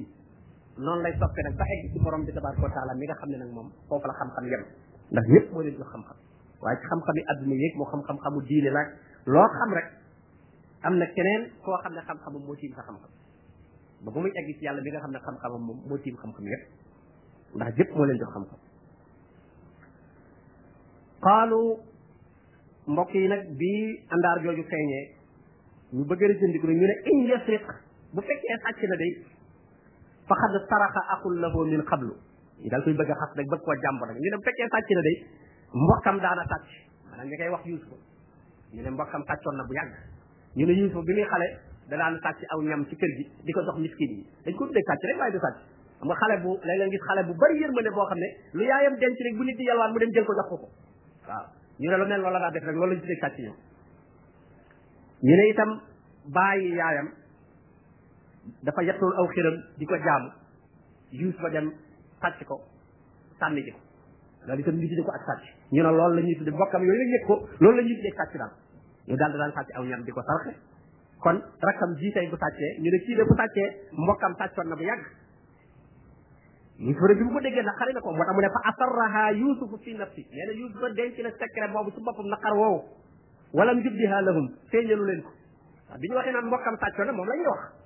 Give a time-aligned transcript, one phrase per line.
[0.00, 3.50] noonu lay soppe nag ba egg ci bi tabaraka wa mi nga xam ne nag
[3.52, 4.62] moom foofu la xam-xam yem
[5.12, 6.16] ndax ñëpp moo leen jox xam-xam
[6.62, 8.88] waaye ci xam-xami adduna
[9.26, 13.10] moo na keneen koo xam ne xam moo tiim sa xam-xam
[14.04, 16.64] ba ba nga xam ne xam-xamam moom moo tiim xam-xam yépp
[17.54, 18.58] ndax jëpp moo leen jox xam-xam
[21.22, 21.60] xaalu
[22.86, 25.04] mbokk yi nag bii andaar jooju feeñee
[25.92, 27.66] ñu bëgg a ñu ne in yasriq
[28.14, 29.31] bu fekkee sàcc na day
[30.32, 32.12] fa xad saraxa la lahu min qablu
[32.62, 34.68] ñu daal koy bëgg a xas rek bëgg koo jàmb rek ñu ne bu fekkee
[34.72, 35.16] sàcc na day
[35.84, 36.64] mbokkam daana sàcc
[37.10, 37.96] maanaam ñu koy wax yuusufa
[38.74, 39.92] ñu ne mbokkam sàccoon na bu yàgg
[40.56, 41.46] ñu ne yuusufa bi muy xale
[41.88, 41.96] da
[42.52, 45.16] aw ñam ci kër gi di ko jox miskin yi dañ ko tuddee sàcc rek
[45.20, 45.56] waaye du sàcc
[46.00, 49.16] xam nga xale bu léeg xale bu bari yërmande boo xam ne lu yaayam denc
[49.58, 50.68] di yalwaan mu dem jël ko jox ko
[51.78, 53.56] ne lu la def rek loolu lañ tuddee sàcc ñoom
[55.26, 55.70] ñu ne itam
[56.32, 57.08] bàyyi yaayam
[58.66, 60.30] dafa yettoon aw xiram di ko jaamu
[61.20, 61.68] yuus ba dem
[62.22, 62.60] sàcc ko
[63.38, 63.78] sànni ji ko
[64.46, 67.34] loolu itam ñu tudde ko ak sàcc ñu loolu la ñuy tudde bokkam yooyu ko
[67.60, 68.50] loolu la ñuy tuddee daal
[69.06, 70.54] ñu daal di daan sàcc aw ñam di ko sarxe
[71.22, 74.82] kon rakkam ji bu sàccee ñu ne kii de bu sàccee mbokkam sàccoon na bu
[74.82, 75.04] yàgg
[76.78, 79.32] ñu fëra bi bu ko déggee na na ko moo tax mu ne fa asarraha
[79.32, 82.80] yusufu fi nafsi nee na yusuf ba denc na secret boobu su boppam naqar woowu
[83.52, 85.30] walam jubdiha lahum feeñalu leen ko
[86.00, 87.81] bi ñu waxee naan mbokkam sàccoon na moom la ñuy wax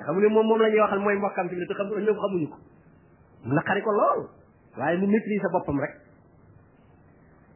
[0.00, 2.46] nga xam moom moom la ñuy waxal mooy mbokkam ci bi te xam ñoom xamuñu
[2.48, 2.58] ko
[3.44, 4.20] mu naqari ko lool
[4.78, 5.92] waaye mu maîtrise boppam rek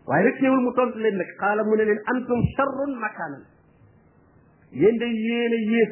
[0.07, 3.43] waaye rek teewul mu tontu leen nag xaala mu ne leen antum charrun makaanan
[4.73, 5.83] yéen di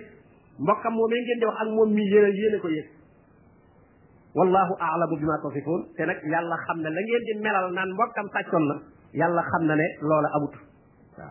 [0.69, 2.89] wax ak moom mii yéen a ko yées
[4.37, 8.27] wallahu aalamu bima tasifuun te nag yàlla xam ne la ngeen di melal naan mbokkam
[8.33, 8.75] sàccoon na
[9.21, 10.55] yàlla xam na ne loola amut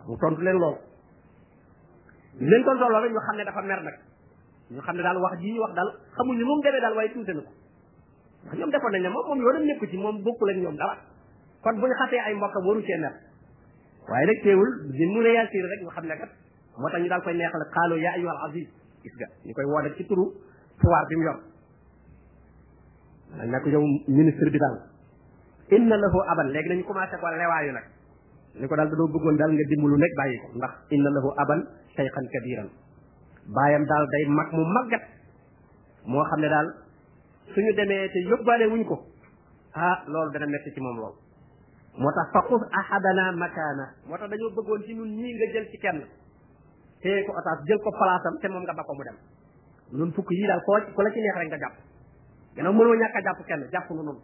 [0.08, 0.78] mu tontu leen lool
[2.50, 3.98] leen tontu lool rek ñu xam ne dafa mer nag
[4.74, 7.34] ñu xam ne daal wax ji ñu wax daal xamuñu moom demee daal waaye tuute
[7.36, 7.52] na ko
[8.48, 10.96] ndax ñoom defoon nañ ne moom moom yoonam nekku ci moom bokkul lañ ñoom dara
[11.64, 13.00] kon bu ñu xasee ay mbokkam waru cee
[14.12, 16.31] waaye nag teewul di mun a yaasiir rek ñu xam ne kat
[16.80, 18.68] moo tax ñu daal koy neexal xaalo yaa ayyuhal aziz
[19.04, 20.26] gis nga ñu koy woo ci turu
[20.80, 21.40] pouvoir bi mu yor
[23.40, 24.76] dañ na ko yow ministre bi daal
[25.76, 25.96] inna
[26.31, 27.86] aban léegi nañu commencé ko lewaayu nag
[28.56, 31.30] ni ko daal da doo bëggoon daal nga dimbalu nekk bàyyi ko ndax inna lahu
[31.44, 31.60] aban
[31.96, 32.70] shayxan kabiran
[33.50, 35.03] baayam daal day mag mu màggat
[36.06, 36.68] moo xam ne daal
[37.53, 38.96] suñu demee te yóbbaale wuñ ko
[39.74, 41.16] ah loolu dana metti ci moom lool
[41.97, 45.78] moo tax faqus ahadana makaana moo tax dañoo bëggoon ci nun ñii nga jël ci
[45.78, 46.00] kenn
[47.01, 49.18] téye ko otage jël ko palaasam te moom nga ba ko mu dem
[49.97, 51.75] nun fukk yii daal koo ku la ci neex rek nga jàpp
[52.56, 54.19] gannaaw mënoo ñàkk a jàpp kenn jàpp nu nun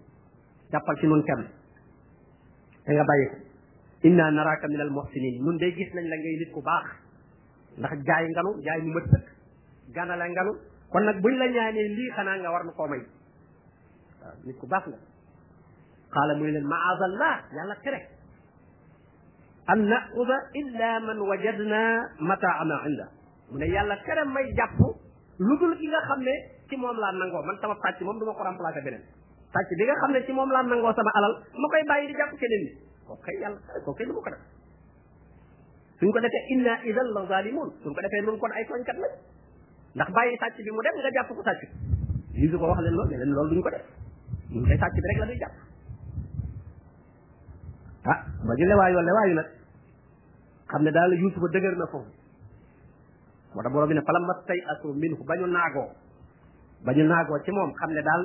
[0.72, 1.44] jàppal ci nun kenn
[2.86, 3.38] te nga bàyyi ko
[4.08, 7.07] inna naraka min al muhsinin nun day gis nañ la ngay nit ku baax
[7.80, 9.26] ndax jaay nganu jaay mu mët sëkk
[9.96, 10.52] ganale nganu
[10.92, 13.04] kon nag buñ la ñaanee lii xanaa nga war na koo may
[14.22, 15.00] waaw nit ku baax nga
[16.14, 18.00] qaala muy leen maazallah yàlla tere
[19.72, 21.82] an naxuda illa man wajadna
[22.30, 23.06] mataana inda
[23.52, 24.78] mu ne yàlla tere may jàpp
[25.48, 26.36] lu dul ki nga xam ne
[26.70, 29.04] ci moom laa nangoo man sama pàcc moom du ma ko remplacer beneen
[29.54, 32.18] pàcc bi nga xam ne ci moom laa nangoo sama alal ma koy bàyyi di
[32.20, 32.72] jàpp keneen ni
[33.06, 34.32] kooku kay yàlla kooku kay du ma ko
[36.00, 39.14] suñ ko defee inna idan la zalimun suñ ko defee nun kon ay tooñkat lañ
[39.98, 41.62] ndax bàyyi sàcc bi mu dem nga jàpp ko sàcc
[42.38, 43.84] bi ko wax leen loolu ne leen loolu duñ ko def
[44.54, 45.56] ñun koy sàcc bi rek la ñuy jàpp
[48.14, 49.50] ah ba ñu lewaayoo lewaayu nag
[50.72, 52.10] xam ne daal yuusufa dëgër na foofu
[53.54, 55.90] moo tax borom bi ne falam mastay asu minhu ba ñu naagoo
[56.86, 58.24] ba ñu naagoo ci moom xam ne daal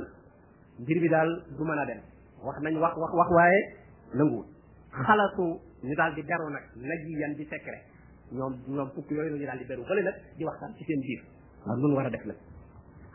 [0.80, 2.00] mbir bi daal du mën a dem
[2.46, 3.60] wax nañ wax wax wax waaye
[4.16, 4.51] nanguwul
[4.92, 5.46] xalatu
[5.86, 7.80] ñu daal di beru nag naji yan di secret
[8.32, 11.00] ñoom ñoom fukk yooyu la ñu daal di beru fële nag di waxtaan ci seen
[11.00, 11.20] biir
[11.66, 12.36] waaw lu mu war a def nag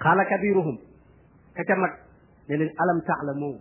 [0.04, 0.78] xaala kabiruhum
[1.56, 1.94] ka ca mag
[2.50, 3.52] ne leen alam taalamu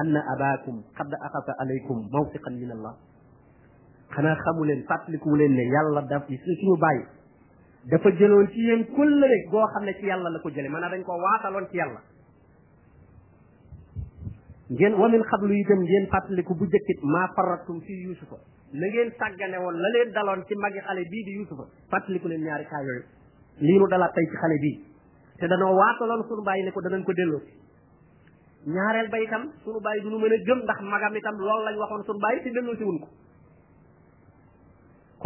[0.00, 2.94] أن أباكم قد أخذ عليكم موثقا من الله
[4.14, 7.04] xanaa xamu leen fàttaliku leen ne yàlla daf suñ suñu bàyyi
[7.90, 11.02] dafa jëloon ci yéen kullëre goo xam ne ci yàlla la ko jële maanaam dañ
[11.02, 12.00] ko waataloon ci yàlla
[14.70, 18.36] ngeen wa min xablu itam ngeen fàttaliku bu jëkkit maa farattum fii yusufa
[18.82, 21.64] la ngeen sàggane woon la leen daloon ci magi xale bii di yusufa
[21.94, 23.04] fàttaliku leen ñaari kaa yooyu
[23.66, 24.76] lii nu dalaat tey ci xale bii
[25.40, 27.40] te danoo waataloon sunu bàyyi ne ko danañ ko delloo
[28.76, 31.76] ñaareel ba itam sunu bàyyi du nu mën jëm gëm ndax magam itam loolu lañ
[31.82, 33.08] waxoon sunu bàyyi te delloo si wuñ ko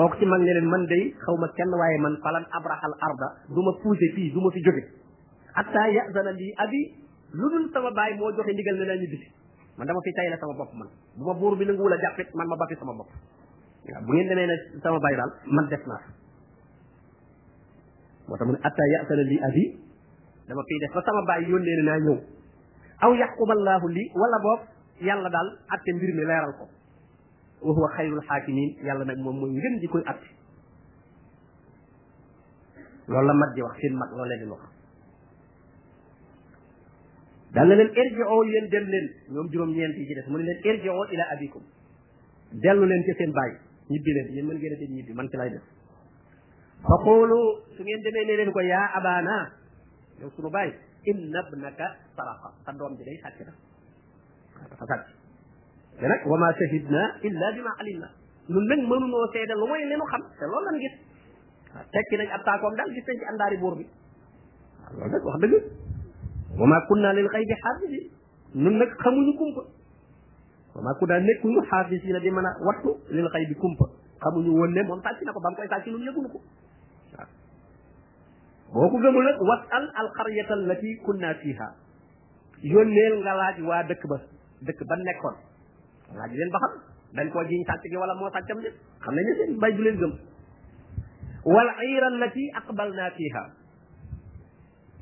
[0.01, 3.29] kooku ci mag ne leen man dey xaw ma kenn waaye man falan abrahal arda
[3.53, 4.41] du ma puuse fii du
[7.35, 9.27] lu dul sama baay moo joxe ndigal ne naa ñu bisi
[9.75, 10.89] man dama fi tay la sama bopp man
[11.19, 13.11] bu ma buur bi nanguwul a jàppit man ma bappi sama bopp
[13.91, 16.01] waaw bu ngeen demee ne sama baay daal man def naa
[18.31, 19.65] moo tax mu ne atta yasana li abi
[20.49, 22.17] dama fiy def ba sama baay yónnee ne naa ñëw
[23.05, 24.61] aw yaquballaahu li wala boob
[25.03, 26.65] yàlla daal atte mbir mi leeral ko
[27.67, 30.29] wa huwa xayrul xaakimiin yàlla nag moom mooy ngën di koy atte
[33.11, 34.65] loolu la mat ji wax seen mag loolu leen di wax
[37.55, 39.71] dal na leen irji'u yéen dem leen ñoom juróom
[40.29, 41.63] mu ne leen irji'u ila abikum
[42.63, 43.55] dellu leen ci seen bàyyi
[43.93, 45.63] ñibbi leen yéen mën man ci lay def
[47.77, 49.53] su ngeen demee ne leen ko yaa abana
[50.21, 50.73] yow sunu bàyyi
[51.11, 51.87] inna ibnaka
[52.17, 53.53] saraqa sa doom bi day sàcc na
[54.59, 55.05] waaw dafa sàcc
[56.01, 58.09] te nag wa ma shahidna illa bima alimna
[58.53, 60.95] nun nag mënunoo seede lu mooy leenu xam te loolu lan gis
[61.75, 63.75] waaw tekki nañ
[65.11, 65.94] bi waaw
[66.59, 68.05] وما كنا للغيب حافظين
[68.55, 69.65] نون نك خمو كومبا
[70.77, 73.87] وما كنا نيكو نو حافظين لا دي مانا واتو للغيب كومبا
[74.23, 76.39] خمو ني وون نه مون تاتي نكو بام كاي تاتي نون يغونكو
[79.49, 81.69] واسال القريه التي كنا فيها
[82.63, 84.19] يونيل غلاج وا دك با
[84.67, 85.35] دك با نيكون
[86.19, 86.73] لاج لين باخال
[87.19, 88.71] دان كو جين تاتي ولا مو تاتام دي
[89.05, 90.13] خمنا ني سين باي جولين گم
[91.55, 93.45] والعير التي اقبلنا فيها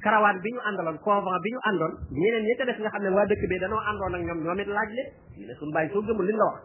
[0.02, 3.08] karawaan bi ñu àndaloon convent bi ñu àndoon ñeneen ñi ca def nga xam ne
[3.16, 5.08] waa dëkk bi danoo àndoon ak ñoom ñoom it laaj leen
[5.38, 6.58] ñu ne suñu bàyyi soo gëmul li la wax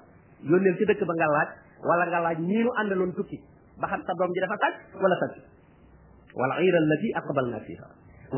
[0.50, 1.50] yónneel ci dëkk ba nga laaj
[1.90, 3.38] wala nga laaj ñii nu àndaloon tukki
[3.82, 5.36] ba xam sa doom ji dafa sàcc wala sàcc
[6.40, 7.88] wala ayra allati aqbalna fiha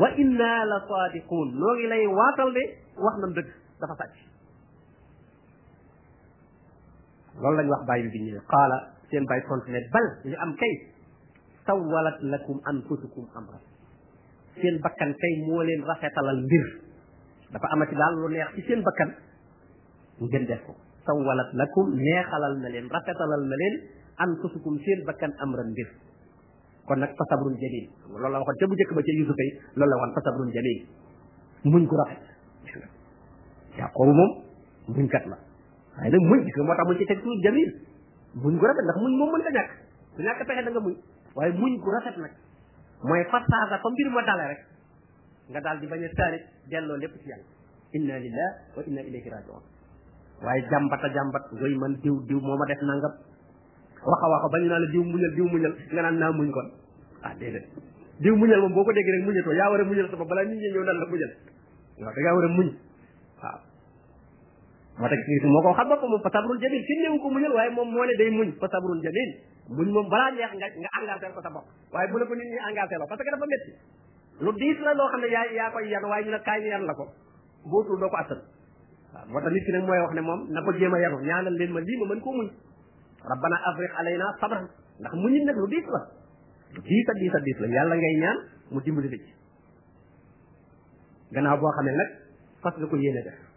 [0.02, 2.62] wa inna la sadiqun noo ngi lay waatal de
[3.04, 3.48] wax nam dëgg
[3.80, 4.16] dafa sàcc
[7.40, 8.76] loolu lañ wax bàyyi bi bi ñëwee qaala
[9.10, 10.72] seen bàyyi continué bal ñu am kay
[11.66, 13.58] sawalat lakum anfusukum amra
[14.58, 16.64] seen bakkan tay moo leen rafetalal mbir
[17.54, 19.10] dafa amati daal lu neex ci seen bakkan
[20.18, 20.74] mu gën def ko
[21.06, 23.74] sawalat lakum neexalal na leen rafetalal na leen
[24.18, 25.88] an kusukum seen bakkan amran mbir
[26.90, 29.48] kon nak fasabrun ya, jamil loolu la waxon ca bu jëkk ba ca yusuf yi
[29.78, 30.78] loolu la waxoon fasabrun jamil
[31.70, 32.22] muñ ko rafet
[33.78, 34.30] ya ko mom
[34.90, 35.36] muñ kat la
[36.02, 37.70] ay nak muñ ci mo moo tax muñ ci teg jamil
[38.42, 39.68] muñ ko rafet ndax muñ mom mën ka ñak
[40.18, 40.94] ñak ñàkk pexe da nga muñ
[41.38, 42.34] waye muñ ko rafet nak
[43.02, 44.60] mooy fasaasa comme mbir ma dale rek
[45.50, 47.46] nga daal di bañ a saarit delloo lépp ci yàlla
[47.96, 49.00] inna lillah wa inna
[50.44, 51.44] waaye jàmbat a jàmbat
[51.80, 53.08] man diw diw moo ma def a
[54.04, 56.68] waxa a bañu naa la diw muñal diw muñal nga naan naa muñ kon
[57.22, 57.66] ah déedéet
[58.20, 60.44] diw muñal moom boo ko dégg rek muñatoo yaa war a muñal sa bopp balaa
[60.44, 61.32] nit ñi ñëw nan la muñal
[62.00, 62.68] waaw da ngaa war a muñ
[65.00, 67.70] moo tax moo ko xam boppam moom fa sabrul jamil kenn néewu ko muñal waaye
[67.76, 69.30] moom moo ne day muñ fa sabrul jamil
[69.78, 71.64] muñ moom balaa neex nga nga engagé ko sa bopp
[71.94, 73.70] waaye bu la ko nit ñi engagé la parce que dafa métti
[74.44, 76.60] lu diis la loo xam ne yaa yaa koy yan waaye ñu ne kaay
[77.00, 77.04] ko
[77.70, 78.40] bootul doo ko attan
[79.14, 81.16] waaw moo tax nit ki nag mooy wax ne moom na ko jéem a yaru
[81.24, 82.48] ñaanal leen ma lii ma mën koo muñ
[83.24, 84.66] rabbana afriq alayna sabran
[85.00, 86.00] ndax muñit nag lu diis la
[86.76, 88.38] lu diis a diis a la yàlla ngay ñaan
[88.72, 89.32] mu dimbali la ci
[91.32, 92.10] gannaaw boo xam ne nag
[92.62, 93.49] fas nga ko yéene def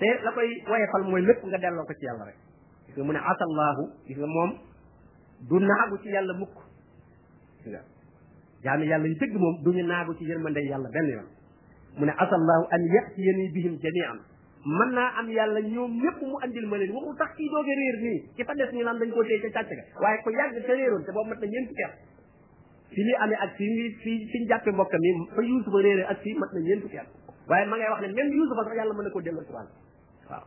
[0.00, 2.36] te la koy woyefal mooy lépp nga delloo ko ci yàlla rek
[2.88, 3.82] gis nga mu ne asallaahu
[4.32, 4.50] moom
[5.50, 6.56] du naagu ci yàlla mukk
[7.60, 7.82] gis nga
[8.64, 11.26] jaami yàlla dëgg moom du ñu naagu ci yërmande yàlla benn yoon
[12.00, 14.18] mu ne asallaahu an yatiyani bihim jamian
[14.66, 17.96] mën naa am yàlla ñoom ñëpp mu andil ma leen waxul sax kii dooge réer
[18.04, 20.64] nii ki fa des ñu naan dañ koo téye ca càcc ga waaye ko yàgg
[20.66, 21.96] ca réeroon te boobu mat na ñeent fukki at
[22.96, 23.68] fi muy amee ak fi
[24.04, 26.84] fi fi ñu jàppe mbokkam yi fa yuusufa réere ak fii mat na ñeent
[27.50, 29.66] waaye ma ngay wax ne même Yuusufa sax yàlla mën na koo delloo ci wàll
[29.66, 29.66] waaw
[30.30, 30.46] waaw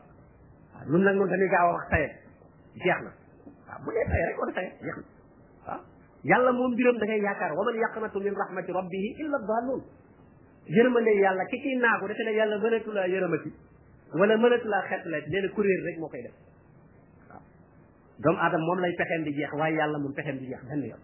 [0.88, 2.12] lunu nag noonu dañuy gaaw a wax tayet
[2.80, 3.12] jeex na
[3.68, 5.04] waaw bu nee tayet rek war a tayet jeex na
[5.68, 5.80] waaw
[6.32, 9.82] yàlla moom mbiram da ngay yaakaar wa man yaqnatu min rahmati rabbihi illa dallun
[10.78, 13.50] yërmande yàlla ki ciy naagu defe ne yàlla mënatu laa yërëmati
[14.20, 16.36] wala mënatu laa xetlati nee na kuréel rek moo koy def
[17.30, 17.42] waaw
[18.24, 21.00] doomu aadama moom lay pexeem di jeex waaye yàlla moom pexeem di jeex benn yoon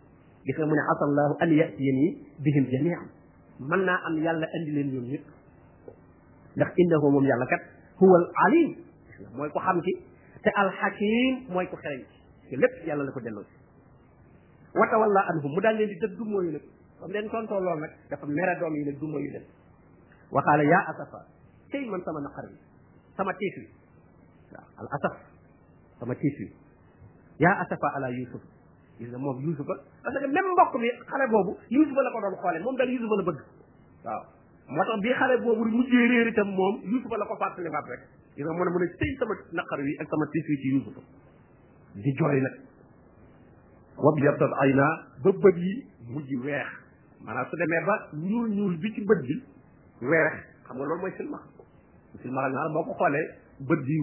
[0.47, 2.07] gis nga mu ne asallahu an yatiyani
[2.39, 3.05] bihim jamian
[3.59, 5.38] mën naa am yàlla andi leen ñoom ñëpp
[6.57, 7.61] ndax innahu moom yàlla kat
[8.45, 8.69] alim
[9.35, 9.91] mooy ko xam ci
[10.43, 12.01] te alxakim mooy ko xereñ
[12.49, 13.53] ci lépp yàlla ko delloo ci
[14.79, 16.63] wa tawalla mu daal leen di dëgg dummoo yu nag
[16.99, 18.25] comme leen tontoo lool nag dafa
[20.89, 21.19] asafa
[21.71, 22.57] tey man sama naqar bi
[23.17, 23.33] sama
[26.15, 28.41] tiis wi asafa ala yusuf
[28.97, 30.49] gis nga yusufa parce que même
[30.81, 33.41] mi xale boobu yusufa la ko doon xoole moom daal yusufa la bëgg
[34.69, 37.99] moo tax bii xale boobu mujjee réer itam moom yusufa la ko fàttaliwaat rek
[38.35, 40.83] gis nga mu ne mu ne tey sama naqar wi ak sama tiis
[44.75, 45.39] ba
[46.13, 46.65] bët yi weex
[47.25, 49.33] maanaam su demee ba ñuul ñuul bi bi
[50.01, 50.33] weex
[50.67, 51.41] xam nga loolu mooy silmax
[52.21, 53.25] silmax ak ko xoolee
[53.67, 53.95] bët bi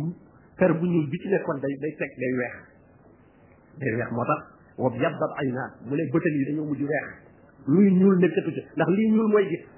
[0.58, 4.42] fer bu ñuul bi ci day day teg day moo tax
[4.76, 7.06] wabyadat ayna mu ne bëtal yi dañoo mujj weex
[7.68, 9.75] luy ñuul nekkatu ci ndax lii ñuul mooy gis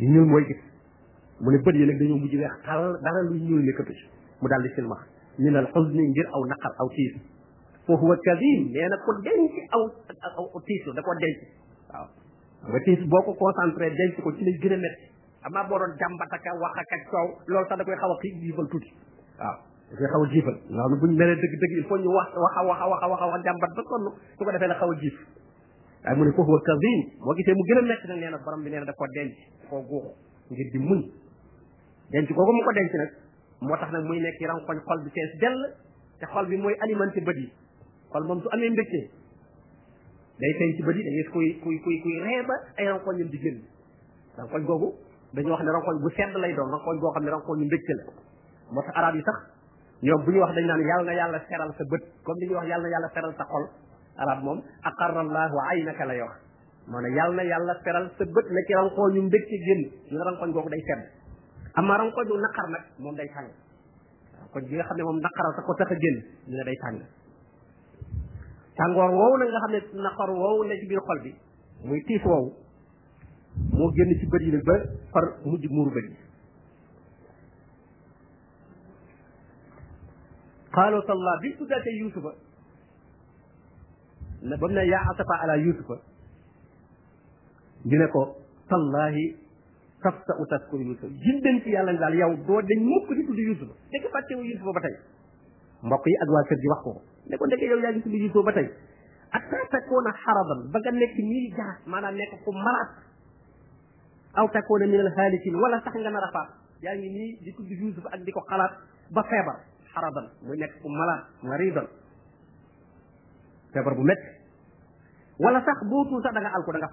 [0.00, 0.58] ñuul mooy gis
[1.40, 4.06] mu ne bët yi nag dañoo mujj weex xal dara lu ñuul nekkatu ci
[4.40, 5.00] mu daal di silmax
[5.38, 7.14] min al xuzni ngir aw naqar aw tiis
[7.86, 9.82] fa huwa kadim nee na ko denc aw
[10.38, 11.38] aw tiis la da koo denc
[11.92, 12.08] waaw
[12.70, 15.04] nga tiis boo ko concentré denc ko ci lay gën a métti
[15.42, 18.66] amaa boo doon jàmbataka wax ak ak coow loolu sax da koy a xii jiifal
[18.66, 18.90] tuuti
[19.38, 19.56] waaw
[19.90, 22.52] da koy xaw a jiifal loolu buñ meree dëgg dëgg il faut ñu wax wax
[22.58, 24.96] a wax a wax a wax jàmbat ba sonn su ko defee la xaw a
[25.00, 25.18] jiif
[26.04, 28.36] waaye mu ne ko huwa kadim moo gisee mu gën a nekk nag nee na
[28.38, 29.32] borom bi nee na daf ko denc
[29.70, 30.02] koo guux
[30.50, 31.00] ngir di muñ
[32.12, 33.10] denc kooku mu ko denc nag
[33.60, 35.60] moo tax nag muy nekk rankoñ xol bi fees dell
[36.20, 37.48] te xol bi mooy alimenté bët yi
[38.12, 39.00] xol moom su amee mbégte
[40.38, 40.72] day feeñ
[41.32, 42.02] kuy kuy
[42.46, 43.60] ba ay rankoñam di génn
[44.36, 44.60] rankoñ
[45.32, 48.12] dañu wax ne rankoñ bu sedd lay doon rankoñ goo xam ne rankoñu mbégte la
[48.72, 49.38] moo tax arab yi sax
[50.02, 52.54] ñoom bu ñu wax dañ naan yàlla na yàlla seral sa bët comme li ñuy
[52.56, 53.70] wax yàlla na yàlla seral sa xol
[54.22, 54.58] arab moom
[54.90, 56.32] aqarra allahu aynaka la yox
[56.86, 59.82] moo ne yàlla na yàlla feral sa bët la ci ranqoo ñu mbég ci génn
[60.10, 61.00] ñu nga ranqooñ googu day sedd
[61.74, 63.48] amma ranqooñ bu naqar nag moom day tàng
[64.54, 66.98] ranqooñ ko tax a génn ñu day tàng
[68.76, 71.32] tàngoor woowu nag nga xam ne naqar woowu ne ci biir xol bi
[71.84, 72.50] muy tiis woowu
[73.76, 74.76] moo génn ci bët yi nag ba
[75.12, 76.16] far mujj muuru bët yi
[80.74, 82.32] qaalu talla bi tuddatee yuusufa
[84.44, 85.96] ba mu ne yaa atafa ala yusufa
[87.88, 88.36] dina ko
[88.68, 89.24] tallahi
[90.04, 93.74] kafta utas ko yusufa jiddanti yàlla ni daal yow doo dañ mukk di tudd yusufa
[93.92, 94.94] nekk fàttewu yusufa ba tey
[95.88, 96.94] mbokk yi ak waa kër gi wax ko
[97.30, 98.68] ne ko ndeke yow yaa ngi tudd yusufa ba tey
[99.32, 102.90] atta takuna haraban ba nga nekk nii jara maanaam nekk ku malaat
[104.36, 106.48] aw takuna min al halikin wala sax nga nar a faat
[106.84, 108.76] yaa ngi nii di tudd yusufa ak di ko xalaat
[109.08, 109.56] ba feebar
[109.96, 111.88] haraban muy nekk ku malaat maridan
[113.72, 114.33] feebar bu metti
[115.38, 116.88] wala sax boo tuul sax da nga alko da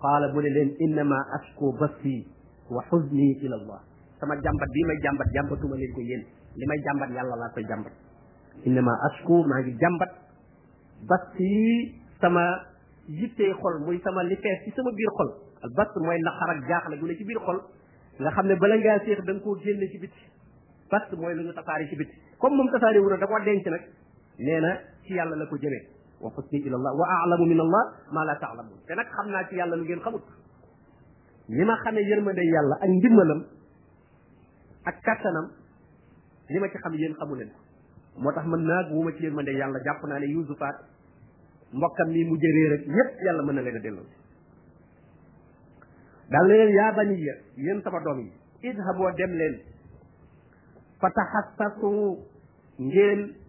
[0.00, 2.26] nga leen innama ashku bassi
[2.70, 3.80] wa xuzni ila allah
[4.20, 6.22] sama jàmbat bii may jàmbat jàmbatuma leen ko yéen
[6.56, 7.92] li may jàmbat yàlla laa koy jàmbat
[8.64, 10.10] innama ashku maa ngi jàmbat
[11.08, 12.42] bassi sama
[13.08, 15.30] yittee xol muy sama li fees ci sama biir xol
[15.64, 17.60] al bass mooy na ak jaaxle la ne ci biir xol
[18.20, 20.20] nga xam ne bala ngaa séex da nga koo génne ci biti
[20.90, 24.74] bass mooy lu ñu tasaare ci biti comme moom tasaare wu na da koo na
[25.02, 28.36] ci yàlla la ko jëmee wa xusni ila allah wa aalamu min allah ma la
[28.36, 30.20] taalamun te nag xam naa ci yàlla lu ngeen xamut
[31.48, 33.40] li ma xamee yërmande yàlla ak ndimbalam
[34.84, 35.46] ak kattanam
[36.50, 37.50] li ci xam yéen xamu leen
[38.14, 40.76] ko moo tax man naag wu ma ci yërmande yàlla jàpp naa ne yusufaat
[41.72, 44.06] mbokkam mi mu jëree rek ñépp yàlla mën na leen a delloo
[46.30, 48.30] daal ne leen yaa baniya yéen sama doom yi
[48.68, 49.54] idhaboo dem leen
[51.00, 52.18] fa taxassasu
[52.78, 53.39] ngeen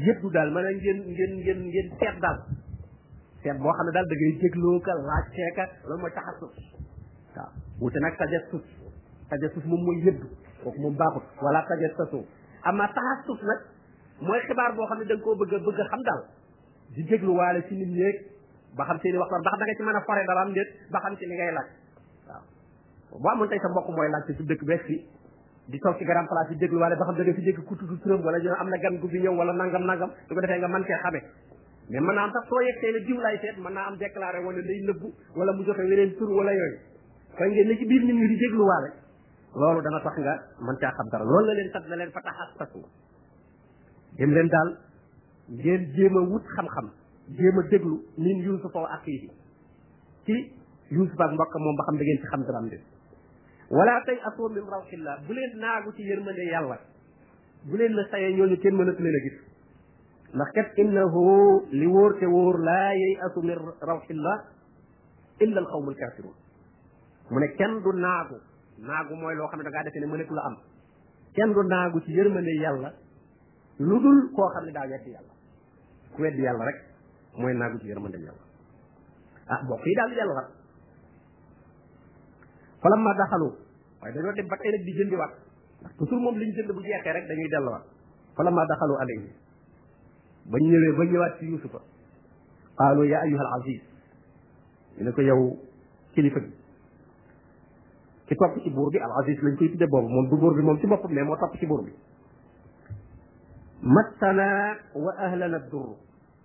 [0.00, 2.38] yëddu daal maanaam ngeen ngeen ngeen ngeen seet daal
[3.42, 6.54] seet boo xam ne daal da ngay jégloo ka laaj seeka loolu mooy taxassus
[7.36, 8.64] waaw wute nag tajassus
[9.32, 10.26] tajassus moom mooy yëddu
[10.62, 12.22] kooku moom baaxut wala tajassasu
[12.70, 13.60] ama taxassus nag
[14.26, 16.22] mooy xibaar boo xam ne da nga koo bëgg bëgg xam daal
[16.94, 18.16] di jéglu waale ci nit ñeeg
[18.76, 20.52] ba xam seen i waxtaan ba xam da nga ci mën a fore dara am
[20.56, 21.68] déet ba xam ci li ngay laaj
[22.28, 25.02] waaw boo amoon tey sa mooy laaj ci dëkk beeg fii
[25.68, 27.94] di toog ci grand place yi déglu wala ba xam da nga dégg ku tudd
[28.02, 30.82] turam wala am na gan gu ñëw wala nangam nangam su ko defee nga man
[30.84, 31.20] cee xame
[31.90, 34.58] mais mën naa am sax soo yegtee ne jiw seet mën naa am déclaré wala
[34.60, 36.78] day nëbbu wala mu joxe weneen tur wala yooyu
[37.38, 38.90] koy ngeen ne ci biir nit ñi di déglu waale
[39.54, 40.34] loolu dana tax nga
[40.66, 42.82] mën caa xam dara loolu la leen tax na leen fa taxas tasu
[44.18, 44.70] dem leen daal
[45.62, 46.90] ngeen jéem a wut xam-xam
[47.38, 49.30] jéem a déglu nin yuusufa wa axiihi
[50.24, 50.52] ci
[50.90, 52.78] yuusufa ak mbokk moom ba xam da ngeen xam dara am de
[53.72, 56.76] wala tay asoo min rawxillah bu leen naagu ci yërmande yàlla
[57.64, 59.36] bu leen la sayee ñooñu kenn mënatu leen a gis
[60.36, 61.20] ndax kat innahu
[61.80, 63.14] li wóor te wóor laa yey
[63.48, 64.36] min rawxillah
[65.44, 66.34] illa al qawmu alkafirun
[67.32, 68.36] mu kenn du naagu
[68.88, 70.56] naagu mooy loo xam ne da ngaa defee ne mënatu la am
[71.36, 72.88] kenn naagu ci yërmande yàlla
[73.88, 75.16] lu dul koo xam ne daa weddi
[76.42, 76.78] yàlla yàlla rek
[77.40, 78.44] mooy naagu ci yërmande yàlla
[79.52, 80.44] ah bokk yi daal di yàlla
[82.82, 83.48] falam ma daxalu
[84.02, 84.48] waaye dañoo dem
[84.84, 85.32] di jëndiwaat
[85.82, 87.84] ndax toujours moom li ñu jënd bu jeexee rek dañuy delluwaat
[88.36, 89.30] falam ma daxalu alayhi
[90.50, 91.78] ba ñëwee ba ñëwaat ci yusufa
[92.78, 93.80] qaalu ya ayuha al aziz
[94.98, 95.56] ñu ne ko yow
[96.14, 96.40] kilifa
[98.26, 100.62] gi topp ci buur bi al aziz lañ koy tudde boobu moom du buur bi
[100.62, 101.92] moom ci boppam mais moo topp ci buur bi
[103.82, 105.94] massana wa ahlana durr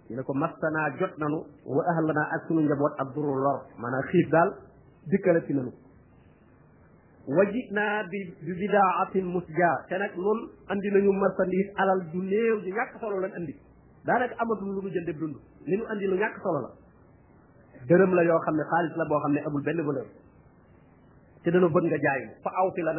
[0.09, 4.05] ñu ne ko massana jot nanu wa ahlana ak sunu njaboot ab durr lor maanaam
[4.11, 4.49] xiif daal
[5.11, 5.73] dikkalati nanu
[7.27, 12.55] waji naa bi bi bidaatin musja te nag noonu andi nañu marchandise alal du néew
[12.63, 13.53] ju ñàkk solo lañ andi
[15.67, 16.69] li ñu andi lu ñàkk solo la
[17.89, 20.07] dërëm la yoo xam ne xaalis la boo xam ne amul benn valeur
[21.43, 22.93] te dañoo bëgg nga jaay fa aw fi la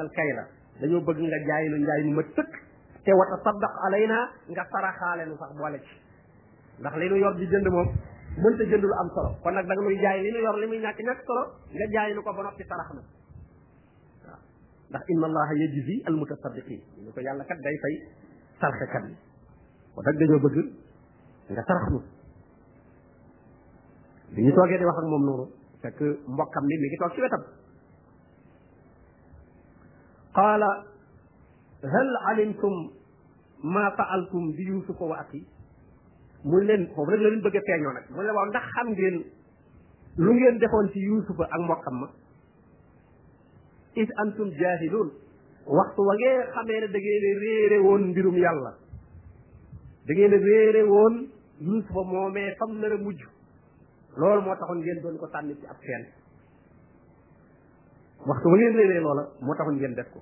[0.81, 2.53] dañoo bëgg nga jaay nu njaay mu ma tëkk
[3.05, 4.19] te wa tasaddaq alayna
[4.51, 5.95] nga saraxaale nu sax boole ci
[6.81, 7.89] ndax li nu yor di jënd moom
[8.43, 10.67] mënta jënd lu am solo kon nag da nga nuy jaay li nu yor li
[10.71, 11.43] muy ñàkk ñàkk solo
[11.77, 13.03] nga jaay nu ko ba noppi sarax na
[14.91, 17.95] ndax inna allaha yajzi al mutasaddiqin ñu ko yàlla kat fay
[18.61, 19.17] sarxekat yi
[19.95, 20.57] kon dañoo bëgg
[21.53, 22.01] nga sarax nu
[24.33, 25.47] bi ñu di wax ak moom noonu
[25.83, 25.99] fekk
[26.33, 27.43] mbokkam mi mi ngi toog wetam
[30.35, 30.69] qaala
[31.95, 32.75] hal alimtum
[33.75, 35.21] ma faaltum bi yusufa wa
[36.49, 39.17] mu leen foofu rek la leen bëgg feeñoo nag mu leen waaw ndax xam ngeen
[40.17, 42.09] lu ngeen defoon ci yusufa ak mbokkam ma
[44.03, 45.09] is antum jaahiluun
[45.79, 48.71] waxtu wa ngeen xamee ne da woon mbirum yàlla
[50.07, 51.15] da ngeen a réere woon
[51.69, 53.21] yusufa moomee fam nar a mujj
[54.23, 56.05] loolu moo taxoon geen doon ko sànni ci ab fenn
[58.31, 60.21] waxtu ba ngeen réeree moo taxoon ngeen def ko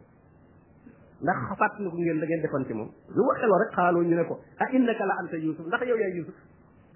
[1.22, 4.16] ndax fàttali ko ngeen da ngeen defoon ci moom lu waxee loo rek xaaloo ñu
[4.16, 6.36] ne ko ah innaka la anta yusuf ndax yow yaay yusuf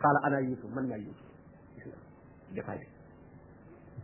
[0.02, 1.28] xaala ana yusuf man maay yusuf
[1.74, 1.98] gis nga
[2.62, 2.80] defaay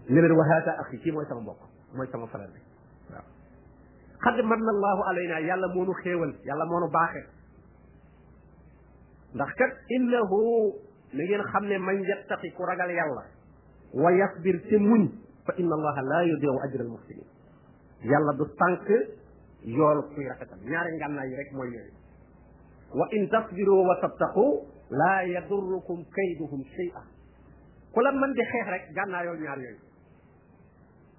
[0.06, 1.61] bi wa haata axi mooy sama mbokk
[1.97, 2.66] mooy sama faral bi
[4.23, 7.21] xad man allahu alayna yàlla moo nu xéewal yàlla moo nu baaxe
[9.35, 10.39] ndax kat innahu
[11.13, 13.23] na ngeen xam ne man yattaqi ku ragal yàlla
[13.95, 15.03] wa yasbir te muñ
[15.47, 17.27] fa inna allaha la yudiu ajra al muhsinin
[18.13, 18.89] yàlla du sànq
[19.77, 21.93] yool kuy rafetal ñaari ngànnaay yi rek mooy yooyu
[22.99, 24.47] wa in tasbiru wa tattaqu
[25.01, 27.03] la yadurukum kayduhum shay'a
[27.93, 29.83] ku la mën di xeex rek gànnaayool ñaar yooyu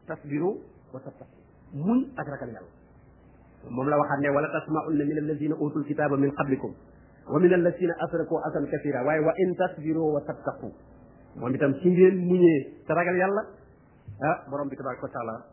[0.08, 0.50] tasbiru
[0.94, 1.38] wa tattaqu
[1.86, 2.76] muñ ak ragal yàlla
[3.65, 6.73] موم لا وخات ولا تسمعن من الذين اوتوا الكتاب من قبلكم
[7.29, 10.71] ومن الذين اشركوا اثم كثيرا واي وان تصبروا وتتقوا
[11.35, 13.41] موم تام سي نين نيي تراغال يالا
[14.23, 15.43] ها بروم بي تبارك وتعالى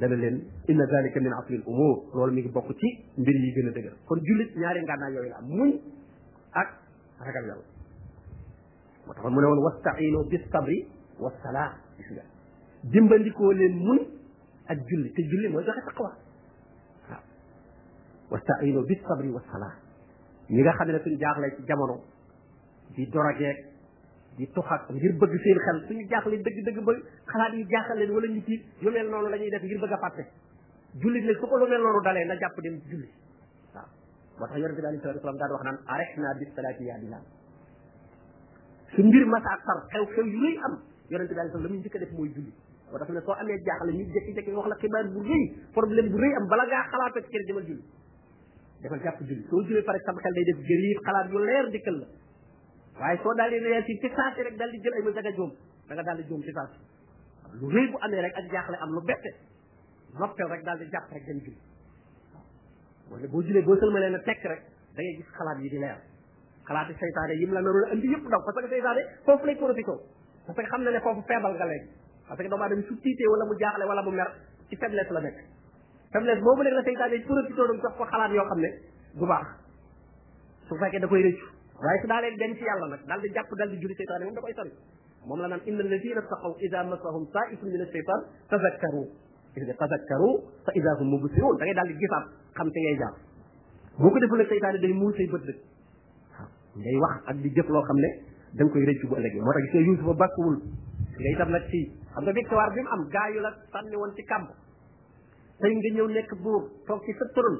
[0.00, 0.34] دال لين
[0.70, 4.56] ان ذلك من عقل الامور لول ميغي بوك تي مبير يي گنا دگر كون جوليت
[4.56, 5.70] نياري غانا يوي لا موي
[6.60, 6.68] اك
[7.18, 7.64] تراغال يالا
[9.08, 10.78] motax mu neewon wastaino bisabri
[11.24, 12.24] wassalam gis nga
[12.92, 13.98] dimbandikoo leen mun
[14.72, 16.10] ak julli te julli mooy joxe taqwa
[18.32, 19.72] واستعينوا بالصبر والصلاة
[20.50, 21.96] ميغا خامل سن جاخلة في جامنو
[22.96, 23.52] دي دراجة
[24.38, 26.96] دي تخاك غير بغ سين خل سن جاخلة دج دج بغ
[27.32, 30.26] خلال يجاخلة ولا نتي يوميل نونو لاني دف غير بغ فاتح
[31.02, 33.08] جولي لك سوكو يوميل نونو دالي نجاب دي جولي
[34.40, 37.18] وتا يرد بالي الله عليه وسلم دار وخنان عرحنا بالصلاة يا بلا
[38.96, 40.74] سن بير ما تأثر خيو خيو يلي أم
[41.12, 42.52] يرد بالي صلى الله عليه وسلم جولي موي جولي
[42.92, 45.40] وتا فلسو أمي جاخلة نجاكي جاكي وخلق كبار بغي
[45.74, 47.84] فرم لن بغي أم بلغا خلاتك كير جمال جولي
[48.82, 51.98] defal jàpp julli so julee par exemple xel day def gëri xalaat yu leer dikkal
[52.00, 52.06] la
[53.02, 55.52] waye so dal dina yaasin ci sax rek dal di jël ay mën daga joom
[55.90, 56.70] da nga daal di joom ci sax
[57.62, 59.30] lu reey bu amé rek ak jaxlé am lu bété
[60.22, 61.60] noppel rek dal di jàpp rek dem julli
[63.12, 64.62] wala boo julee boo sëlmalee leena tek rek
[64.96, 65.98] da ngay gis xalaat yi di leer
[66.66, 69.94] xalaat xalaati seytaane yim la naroon andi yëpp daw parce que seytaane fofu lay profito
[70.46, 71.88] parce que xamna ne fofu febal nga léegi
[72.28, 74.30] parce que doomu dem ci tiitee wala mu jaxlé wala mu mer
[74.68, 75.38] ci faiblesse la nek
[76.12, 78.68] faiblesse boobu nag la seytaane yi profité doon jox ko xalaat yoo xam ne
[79.20, 79.46] du baax
[80.68, 81.46] su fekkee da koy rëccu
[81.84, 84.40] waaye su daalee dem ci yàlla nag di jàpp daal di juri seytaane moom da
[84.46, 84.72] koy sori
[85.30, 88.20] moom la naan inna alladina taqaw ida masahum taifun min alcheytan
[88.52, 89.02] tazakkaru
[89.56, 90.30] gis nga tazakkaru
[90.64, 92.24] fa ida hum mubsirun da ngay daal di gisaat
[92.60, 93.14] xam te ngay jaar
[93.98, 95.60] boo ko deful nag seytaane day muur say bët dëkk
[96.36, 96.46] waaw
[96.76, 98.10] ngay wax ak di jëf loo xam ne
[98.56, 100.56] da nga koy rëccu bu ëllëgee moo tax gis nga Yuusufa bàkkuwul
[101.22, 101.80] nga itam nag ci
[102.12, 104.48] xam nga victoire bi mu am gaa yu la sànni woon ci kàmb
[105.62, 107.56] tey nga ñëw nekk buur toog ci sa turon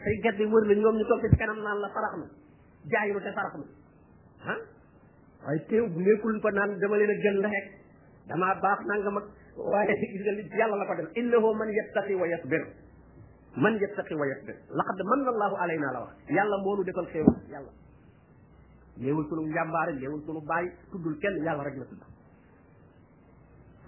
[0.00, 2.26] say gaddi wër la ñoom ñu toog ci sa kanam naan la farax na
[2.88, 3.66] jaayru te farax na
[4.52, 4.58] ah
[5.44, 7.66] waaye teew bu nekkul fa naan dama leen a gën la xeek
[8.28, 12.14] damaa baax nanga mag waaye gis nga li yàlla la ko def innahu man yattaqi
[12.20, 12.64] wa yasbir
[13.62, 17.72] man yattaqi wa yasbir laqad manna allahu alayna la wax yàlla moonu defal xéewal yàlla
[19.00, 22.11] léewul sunu njàmbaare léewul sunu bàyyi tuddul kenn yàlla rek la tudd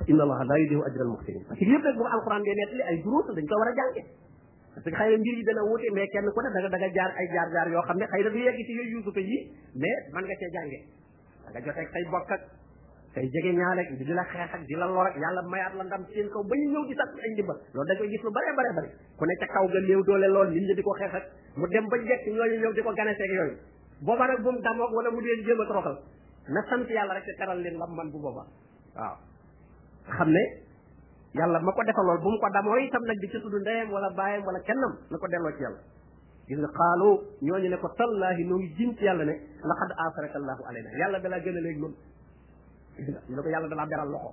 [0.08, 2.96] inna allaha la yudihu ajral muhsinin parce que yëpp nag bu alquran day nettali ay
[3.04, 4.02] duruus dañ ko war a jànge
[4.74, 7.68] parce que xëy yi dana wuute mais kenn ku ne da nga da nga jaar
[7.70, 10.20] yoo xam ne xëy na du yegg ci yooyu yusufa da
[11.54, 12.40] nga joteeg say bokk ak
[13.14, 15.42] say jege ñaale ak di la xeex ak di la lor ak yàlla
[15.76, 16.94] la ndam seen kaw ba ñu ñëw
[17.88, 20.48] da koy gis lu bare bare bare ku ne ca kaw ga néew doole lool
[20.50, 21.24] nit ñi di ko xeex ak
[21.56, 23.56] mu dem ba jekk ñooñu ñëw di ko ganeseeg yooyu
[24.04, 25.98] booba nag bu mu damoog wala mu dee jéem a toroxal
[26.48, 28.44] na sant yàlla rek te teral leen lam man bu booba
[28.96, 29.16] waaw
[30.12, 30.42] xam ne
[31.34, 34.08] yàlla ma ko defalool bu mu ko damoo itam nag di ci tudd ndeyam wala
[34.16, 35.78] baayam wala kennam na ko delloo ci yàlla
[36.48, 37.08] gis nga xaalu
[37.42, 41.80] ñooñu ne ko tallaahi noo ngi jiñ ci asaraka allahu alayna yàlla dalaa a léegi
[41.80, 44.30] noonu yàlla dalaa beral loxo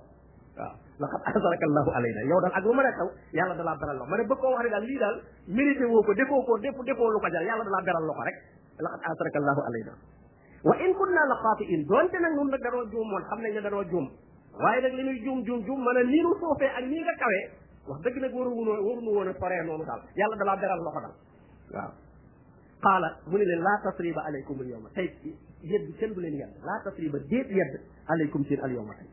[0.58, 3.96] waaw laqad asaraka allahu alayna yow daal ak lu ma ne xew yàlla dalaa beral
[3.96, 5.16] loxo ma ne bëgg koo wax ne daal lii daal
[5.54, 8.36] mérité woo ko defoo ko def ko jar yàlla dalaa beral loxo rek
[8.84, 9.92] laqad asaraka allahu alayna
[10.68, 13.60] wa in kunna la xaati in doonte nag nun nag danoo juumoon xam nañ ne
[13.60, 14.06] danoo juum
[14.60, 17.14] waaye nag li ñuy juum juum juum mën a nii nu suufee ak nii nga
[17.20, 17.44] kawee
[17.88, 21.00] wax dëgg nag waru woon waru woon a soree noonu daal yàlla dalaa beral loxo
[21.00, 21.14] dal
[21.74, 21.90] waaw
[22.84, 25.08] qaala mu ne leen laa tasriba alaykum al yawma tey
[25.62, 29.08] yedd kenn du leen yedd laa tasriba déet yedd alaykum seen al yawma tey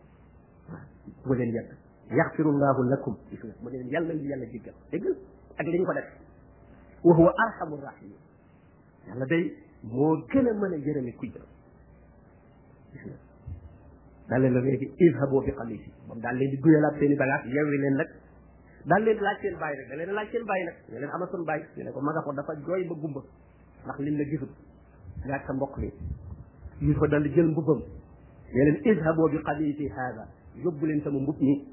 [1.26, 1.70] bu leen yedd
[2.12, 5.08] llahu lakum gis nga mu ne leen yàlla yàlla jéggal dégg
[5.58, 6.10] ak li ñu ko def
[7.04, 8.14] wa huwa arhamu rahim
[9.08, 11.48] yàlla day moo gën a mën a yërëme kuy jërëm
[12.92, 13.29] gis nga
[14.30, 17.48] daal leen la léegi izhabu bi qamisi moom daal leen di guyalaat seen i bagage
[17.58, 18.10] yewwi leen nag
[18.92, 21.44] daal leen laaj seen bàyyi nag da leen laaj seen bàyyi nag ñu leen amasoon
[21.50, 23.22] bàyyi ñu ne ko maga ko dafa jooy ba gumba
[23.86, 24.52] ndax lim la gisul
[25.30, 25.90] laaj sa mbokk li
[26.88, 27.82] ñu ko daal di jël mbubam
[28.54, 30.28] ne leen izhabu bi qamisi hada
[30.64, 31.66] yóbbu leen sama mbub mi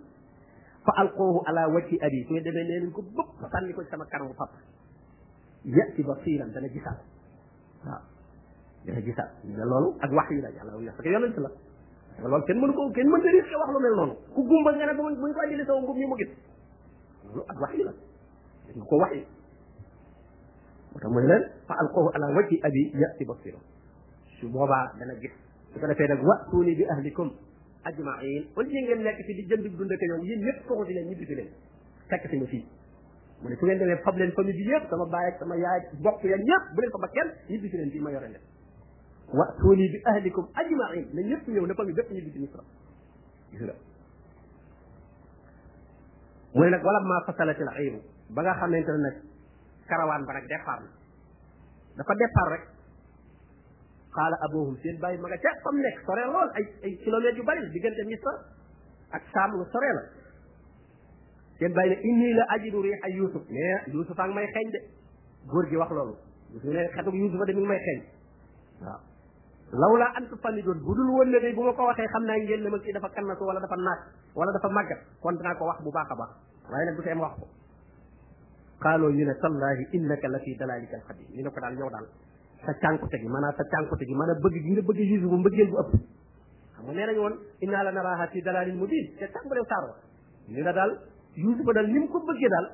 [0.85, 4.35] fa alqoohu ala wajhi abi su demee nee leen ko bëpp sànni ko sama kanamu
[4.35, 4.51] pap
[5.64, 7.01] yati basiran dana gisaat
[7.85, 8.01] waaw
[8.87, 11.51] dana gisaat ñu ne loolu ak wax yi la yàlla wax parce que yonent la
[12.22, 14.92] loolu kenn mënu ko kenn mënta risque wax lu mel noonu ku gumba nga ne
[14.96, 16.31] bu ñu ko andili sama ngum yi mu gis
[17.29, 17.92] loolu ak wax yi la
[18.66, 19.24] dañ ko wax yi
[20.92, 23.59] moo tax mooy leen fa alqahu ala wajhi abi yati basira
[24.38, 25.33] su boobaa dana gis
[25.72, 27.29] su ko defee nag wa'tuni bi ahlikum
[27.85, 30.92] ajma'in wala yéen ngeen nekk ci di jënd dund ak ñoom yéen ñëpp toxu si
[30.96, 31.50] leen ñibbi si leen
[32.09, 32.64] fekk si ma fii
[33.42, 35.81] mu ne su ngeen demee fab leen famille bi yëpp sama baay ak sama yaay
[36.00, 38.56] bokk ya ñëpp bu leen fa ba kenn ñibbi si leen fii ma yore leen
[39.34, 42.62] wa'tuni bi ahlikum ajma'in na ñëpp ñëw na famille bépp ñu di Misra
[43.50, 43.74] gis nga
[46.54, 47.98] mu ne nag wala maa fasalatil ayru
[48.30, 52.64] ba nga xamante ba nag départ na dafa départ rek
[54.14, 55.74] xaala aboohum seen bàyyi ma nga ca fam
[56.32, 58.32] lool ay ay kilomètres yu bari diggante Misra
[59.10, 60.02] ak Saam lu soree la
[61.74, 64.78] ne inni la ajidu riixa Yuusuf mais Yuusuf a may xeeñ de
[65.50, 66.14] góor gi wax loolu
[66.52, 68.00] Yuusuf ne xetuk Yuusufa de mi may xeeñ
[69.72, 72.62] lawla an tufammidoon bu dul woon ne day bu ma ko waxee xam naa ngeen
[72.62, 73.98] ne ma kii dafa kannatu wala dafa naat
[74.35, 76.31] wala dafa màggat kon dinaa ko wax bu baax a baax
[76.70, 77.48] waaye nag du teem wax ko
[78.83, 82.07] xaaloo ñu ne tallaahi innaka la fii dalaalika alxadim ñu ne ko daal yow daal
[82.64, 85.68] sa cànkute gi maanaam sa cànkute gi maanaam bëgg gi nga bëgg Yuusuf bu mbëggeel
[85.70, 85.92] bu ëpp
[86.76, 89.90] xam nga nee nañu woon innaa la naraaha fii dalaalin mubiin te tàmbalee saaro
[90.48, 90.92] ñu ne daal
[91.35, 92.66] Yuusuf daal ni mu ko bëggee daal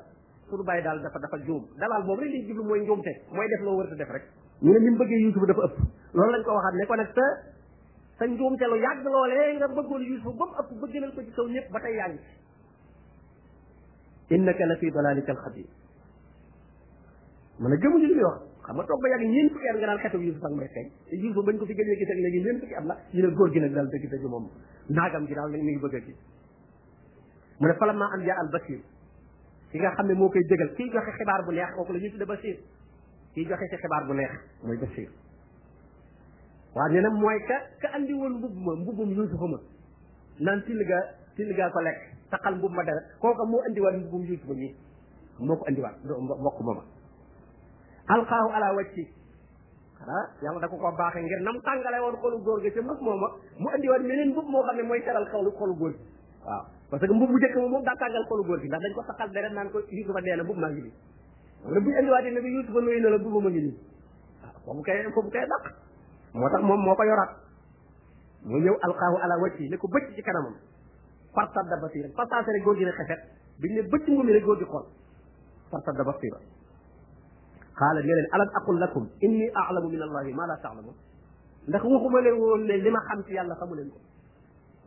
[0.51, 3.97] suñu bàyyi daal dafa dafa juum dalal boobu rek liñ jublu mooy njuumte mooy def
[3.97, 4.25] def rek
[4.63, 5.77] ñu ne ni mu bëggee Yuusuf dafa ëpp
[6.15, 7.23] loolu lañ ko waxaat ne ko nag sa
[8.19, 11.47] sa njuumte lu yàgg loolee nga bëggoon Yuusuf ba mu ëpp bëggal ko ci kaw
[11.51, 12.31] ñëpp ba tey yaa ngi ci
[14.35, 15.71] innaka la fi dalalika alxabiir
[17.59, 19.87] mën a gëmuñu li muy wax xam nga toog ba yàgg ñeent fukki at nga
[19.87, 20.81] naan xetu Yuusuf ak te
[21.19, 22.49] Yuusuf bañ ko fi gëjee gis ak léegi la
[23.13, 24.47] ñu ne góor gi nag daal dëgg dëgg moom
[24.89, 25.99] naagam gi daal nag bëgg a
[27.59, 28.79] mu ne falamma an jaa al basir
[29.71, 32.11] ki nga xam ne moo koy dëgal kii joxe xibaar bu neex kooku la ñu
[32.15, 32.57] tudde basir
[33.35, 34.31] kii joxe ci xibaar bu neex
[34.63, 35.07] mooy Bachir
[36.75, 39.59] waaw nee na mooy ka ka andi woon mbubb ma mbubbum Yuusufa ma
[40.41, 40.99] naan tilga
[41.37, 44.69] tilga ko lekk taxal mbubb ma deret kooka moo andiwaat mbubbum Yuusufa mi
[45.47, 46.83] moo ko andiwaat mbokk ma ma
[48.17, 49.05] alxaahu ala wacci
[49.99, 53.01] xanaa yàlla da ko ko baaxe ngir nam tàngale woon xolu góor ga ca mag
[53.01, 53.27] mooma
[53.59, 56.05] mu andiwaat meneen mbubb moo xam ne mooy teral xolu xolu góor gi
[56.45, 58.93] waaw parce que mbubb bu njëkk ma moom daa tàngal xolu góor gi ndax dañ
[58.95, 60.91] ko taxal deret naan ko Yuusufa dee na mbubb maa ngi
[61.65, 63.75] rëbb yi indiwaate nabi yusuf nuyu na la duba ma ngi nii
[64.65, 65.65] foofu kay foofu kay dàq
[66.35, 67.33] moo tax moom moo ko yoraat
[68.51, 70.55] mu ñëw alqaahu ala wacci ne ko bëcc ci kanamam
[71.35, 73.21] farta da basira farta sere góor gi ne xefet
[73.63, 74.87] biñ ne bëcc mu mi rek góor gi xool
[75.71, 76.39] farta da basira
[77.79, 80.95] qaala ne leen alam aqul lakum inni a'lamu min allahi ma la ta'lamun
[81.69, 83.99] ndax waxuma leen woon ne li ma xam ci yàlla xamu leen ko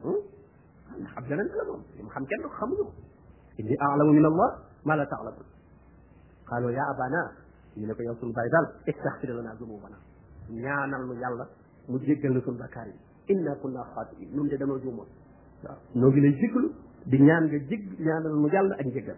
[0.03, 2.93] xam na leen la moom li ma xam kenn ko xamuñu ko
[3.59, 4.49] inni a'lamu min allah
[4.83, 5.54] ma la ta'lamun
[6.49, 7.31] qaalu yaa abana
[7.77, 9.97] ñu ne ko yow suñu bàyyi daal istaxfir lana zunubana
[10.49, 11.47] ñaanal nu yàlla
[11.87, 12.97] mu jéggal na suñu bakkaar yi
[13.33, 15.07] inna kunna xaatiin ñun de danoo juumoon
[15.63, 16.67] waaw ñoo ngi lay jéggalu
[17.05, 19.17] di ñaan nga jég ñaanal nu yàlla ak njéggal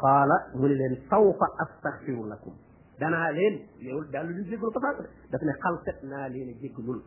[0.00, 2.52] qaala mu ne leen sawfa astaxfiru lakum
[2.98, 4.98] danaa leen yow daal lu jéggalu ko sànq
[5.30, 7.02] daf ne xalset naa leen a jéggalul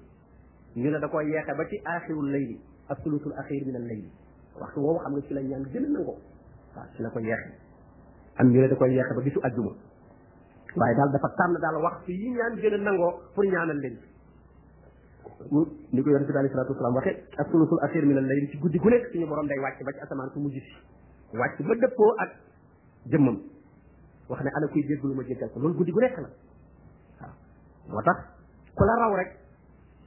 [0.76, 4.10] ñu ne da koo yeexe ba ci axirul layli ak sulutul axir min al layli
[4.60, 6.18] waxtu woowu xam nga ci la ñaan gën a nangoo
[8.40, 9.72] am ñu ne da koy yeexe ba bisu ajjuma
[10.76, 13.98] waaye daal dafa tànn daal waxtu yi ñaan gën a nangoo pour ñaanal leen
[15.52, 18.58] mu ni ko yonent bi alayhi salaatu wasalaam waxe ak sulusul axir min al-layl ci
[18.58, 20.56] guddi gu nekk suñu borom day wàcc ba ci asamaan su mujj
[21.32, 22.32] si wàcc ba dëppoo ak
[23.12, 23.38] jëmmam
[24.30, 26.30] wax ne ana kuy jéggalu ma jéggal ko loolu guddi gu nekk la
[27.20, 27.32] waaw
[27.92, 28.18] moo tax
[28.76, 29.36] ku la raw rek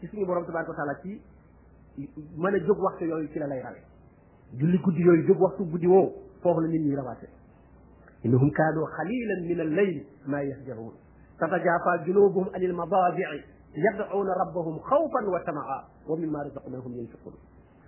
[0.01, 1.21] ci suñu borom tabaraka wa taala ci
[2.37, 3.79] mën a jóg waxtu yooyu ci la lay rawe
[4.55, 7.29] julli guddi yooyu jóg waxtu guddi woo foofu la nit ñi rawaate
[8.27, 10.93] إنهم كانوا خليلا من الليل ما يهجرون
[11.41, 13.33] تتجافى جنوبهم عن المضاجع
[13.75, 17.35] يدعون ربهم خوفا وطمعا ومما رزقناهم ينفقون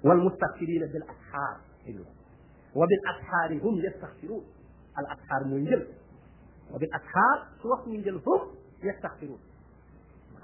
[0.04, 1.56] والمستغفرين بالأسحار
[2.74, 4.40] وبالأسحار هم يستغفرون
[4.98, 5.86] الأسحار منجل
[6.74, 8.40] وبالأسحار سوق منجل هم
[8.84, 9.38] يستغفرون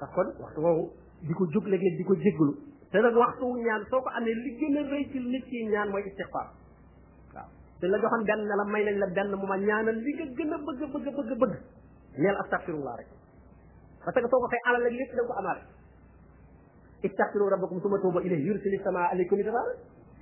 [0.01, 0.85] تقول waxtu woowu
[1.29, 2.55] di ko jóg léeg-léeg di ko jéggalu
[2.91, 6.25] te nag waxtu wu ñaan soo ko amee li gën
[7.81, 10.25] dañ la joxoon benn ne la may nañ la benn mu ma ñaanal li nga
[10.37, 11.53] gën a bëgg bëgg bëgg bëgg
[12.21, 13.09] neel astaghfirullah rek
[14.05, 15.63] parce que soo ko fay alal ak lépp da ko amaale
[17.03, 19.63] istaghfiru rabbakum suma tuuba ilayhi yursili sama alaykum midrara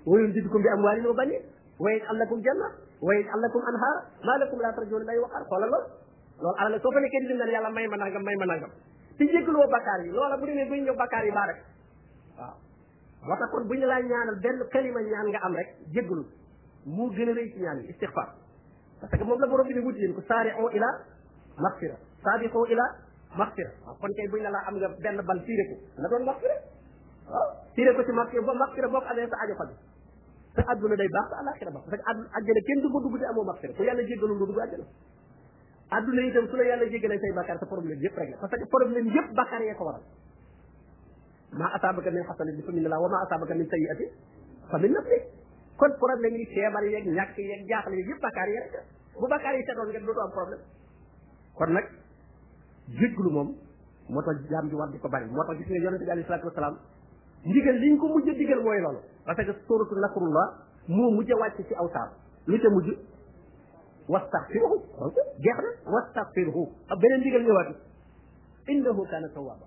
[0.06, 1.42] wa yumdidkum bi amwalin wa banin
[1.78, 2.68] wa yaj'al lakum janna
[3.02, 5.84] wa yaj'al lakum anhara ma lakum la tarjuna lillahi waqara xoolal lool
[6.42, 8.46] loolu alal la soo fa nekkee di lim naan yàlla may ma nangam may ma
[8.46, 8.70] nangam
[9.18, 11.54] ci jéggaloo bakkaar yi loola bu demee buy ñëw bakkaar yi baa
[12.38, 12.54] waaw
[13.26, 16.24] moo tax bu ñu laa ñaanal benn kalima ñaan nga am rek jéggalu
[16.86, 18.34] moo gën a rëy ci ñaan yi istixfar
[19.00, 20.86] parce que moom la borom bi ne wuti leen ko saari'u ila
[21.58, 22.82] maxfira saabiqu ila
[23.36, 26.24] maxfira waaw kon kay buñ ne la am nga benn bal tiire ko na doon
[26.24, 26.54] maxfira
[27.28, 29.70] waaw tiire ko ci maxfira ba maxfira boo ko amee sa aajo faj
[30.54, 33.18] sa adduna day baax sa alaxira baax parce que ad àjjana kenn du ko dugg
[33.18, 34.84] te amoo maxfira ku yàlla jéggalul nga dugg àjjana
[35.90, 38.68] adduna itam su la yàlla jéggalee say bàkkaar sa problème yëpp rek la parce que
[38.70, 40.02] problème yëpp bàkkaar yee ko waral
[41.52, 44.10] maa asaabaka min xasanatin fa min Allah wa maa asaabaka min sayyi'atin
[44.70, 45.22] fa min nafsik
[45.78, 48.74] kon problème yi feebar yeeg ñàkk yeeg jaaxle yeeg yëpp bakkaar yi rek
[49.20, 50.62] bu bakkaar yi setoon ngeen dootu am problème
[51.58, 51.86] kon nag
[52.98, 53.52] jégglu moom
[54.08, 56.26] moo tax jaam bi war di ko bari moo tax gis nga yonente bi alayhi
[56.26, 56.76] salaatu wasalaam
[57.46, 58.26] ndigal liñ ko mujj
[58.64, 60.46] mooy loolu parce que suratu nasrullah
[60.88, 62.10] moo mujj wàcc ci aw saar
[62.46, 62.88] lu ca mujj
[64.08, 64.76] wastaxfirhu
[65.46, 67.68] jeex na wastaxfirhu ak beneen ndigal ñëwaat
[68.72, 69.66] innahu kaana tawwaaba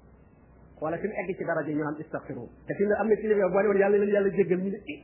[0.81, 3.15] wala fi mu egg ci daraja ñu am istaxfirhu te fi mu ne am na
[3.15, 5.03] ci ne boo ne woon yàlla leen yàlla jéggal ñu eh.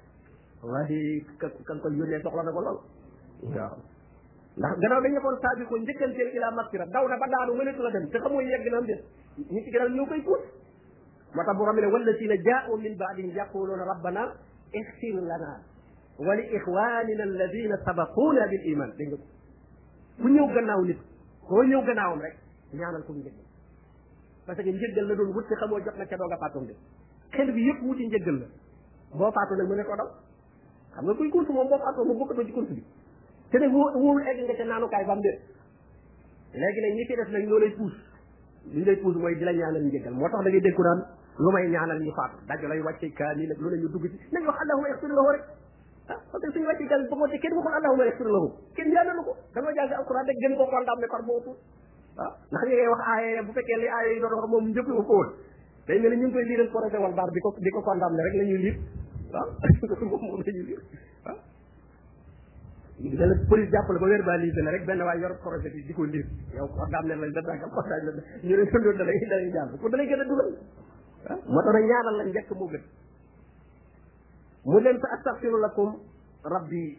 [0.63, 2.77] wadi kan ko yónnee soxla na ko lool
[3.49, 3.73] waaw
[4.57, 7.89] ndax gannaaw dañ nekkoon saabi ko njëkkanteel ila maktira daw na ba daanu mënatu la
[7.91, 9.01] dem te xamul yegg na am def
[9.49, 10.41] ñi ci gënal ñoo koy puut
[11.33, 14.33] moo tax borom ne wallasina jaau min baadihim yaquluuna rabbana
[14.73, 15.61] ixfir lana
[16.19, 19.17] wa li ixwanina alladina sabaquuna bil iman dégg nga
[20.21, 20.99] ku ñëw gannaaw nit
[21.47, 22.35] koo ñëw gannaawam rek
[22.73, 23.45] ñaanal ko njëggal
[24.45, 26.75] parce que njëggal la doon wut te xamoo jot na ca doog a fàttum de
[27.31, 28.45] xel bi yëpp wuti njëggal la
[29.17, 30.09] boo fàttu nag mu ne ko daw
[30.95, 32.83] xam nga kuy kursu moom boo faatoo nga bokkatoo ci kursu bi
[33.51, 35.39] te nag wóo wóolu egg nga ca naanukaay ba am déet
[36.55, 37.95] léegi nag ñi ci def nag ñoo lay puus
[38.75, 41.01] li lay puus mooy di la ñaanal njëggal moo tax da ngay dégg naan
[41.39, 44.03] lu may ñaanal ñu faatu daj lay wàcce kaa nii nag lu ne ñu dugg
[44.11, 45.43] ci nañ wax allahuma yaxfir lahu rek
[46.11, 49.21] ah parce que suñu wàcce kaa ba te kenn waxul allahuma yaxfir lahu kenn ñaanalu
[49.23, 51.51] ko dañoo jàng alquran rek gën ko condamné par boobu
[52.19, 54.89] ah ndax ñu ngay wax aaya bu fekkee li aaya yi doon wax moom njëpp
[54.91, 55.29] ko woon
[55.87, 58.21] day mel ni ñu ngi koy liiral projet wal baar di ko di ko condamné
[58.27, 58.77] rek la ñuy liir
[59.35, 59.47] ah
[60.03, 60.83] moom moom la ñuy lire
[61.25, 61.35] ah.
[62.99, 63.87] dana police na
[64.75, 67.37] rek benn waay yor projet bi di ko lire yow xordaam leen lañ gën
[69.57, 69.59] a
[70.25, 70.49] dugal
[71.29, 72.83] ah moo tax nag ñaanal la njëkk moo gën
[74.65, 75.89] mu leen sa astaghfiru lakum
[76.43, 76.97] rabbi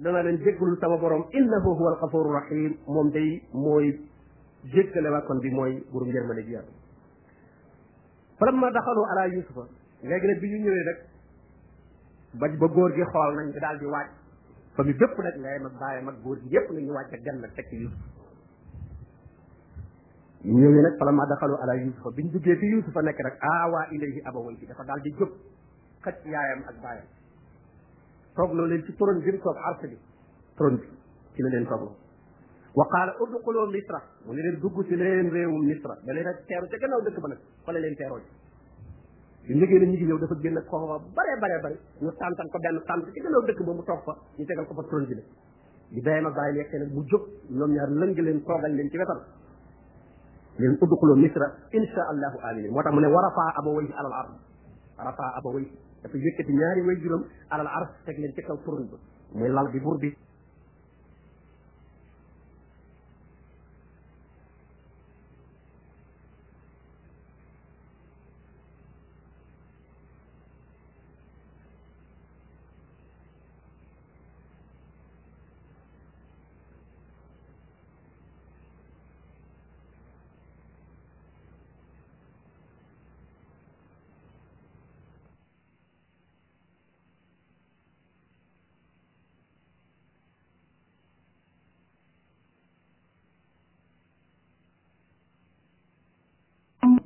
[0.00, 4.00] dana leen jéggul sama borom innahu huwa alxafuru rahim moom day mooy
[4.74, 6.72] jéggale wàkkoon bi mooy burum njërmane ji yàlla
[8.38, 9.66] falamma daxalu ala yusufa
[10.02, 11.07] léegi nag bi ñu ñëwee rek
[12.34, 14.10] ba ba góor gi xool nañ ñu daal di wàcc
[14.76, 17.50] fa mi bépp nag ndeyam ak baayam ak góor gi yépp nañu wàcc dem nag
[17.56, 17.98] fekk Yuusuf
[20.44, 24.66] ñëwee nag falammaa daxalu ala Yuusufa biñ duggee fi Yuusufa nekk rek aawaa ilayhi abawayhi
[24.66, 25.30] dafa daal di jóg
[26.04, 27.06] xëcc yaayam ak baayam
[28.36, 29.98] toog na leen ci trône bi mu toog arsh bi
[30.56, 30.88] trône bi
[31.34, 31.90] ci la leen toog
[32.76, 36.68] wa qaala udxulu misra mu ne leen dugg ci leen réewum misra leen a teeru
[36.70, 38.30] ca gannaaw dëkk ba nag fa leen teeroo ji
[39.48, 42.78] ñu liggéey la ñu ngi dafa génn convoi bare bare bare ñu tàntal ko benn
[42.86, 45.24] tànt ci gannaaw dëkk ba mu toog fa ñu tegal ko fa trône bi nag
[45.88, 47.22] di bàyyi ma bàyyi lekkee nag mu jóg
[47.56, 49.20] ñoom ñaar lëng leen toogal leen ci wetam
[50.58, 54.30] leen udxulu misra insha allahu aminin moo tax mu ne wa rafaa abawayhi alal ard
[55.08, 58.98] rafaa abawayhi dafa yëkkati ñaari way juróom alal ard teg leen ci kaw trône ba
[59.32, 60.27] muy lal bi buur bi